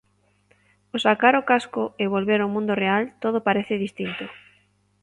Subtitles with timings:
[0.91, 4.25] Ao sacar o casco e volver ao mundo real, todo parece distinto.